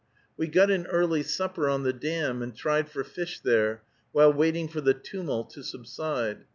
[0.35, 4.67] We got an early supper on the dam and tried for fish there, while waiting
[4.67, 6.45] for the tumult to subside.